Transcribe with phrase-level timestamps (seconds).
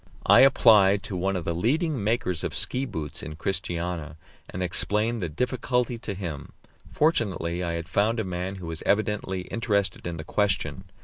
[0.25, 4.17] I applied to one of the leading makers of ski boots in Christiania,
[4.49, 6.53] and explained the difficulty to him;
[6.91, 10.85] fortunately I had found a man who was evidently interested in the question.